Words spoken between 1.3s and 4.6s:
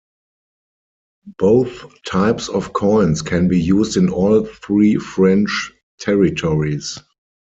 Both types of coins can be used in all